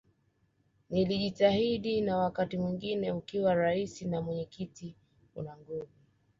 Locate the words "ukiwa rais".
3.11-4.01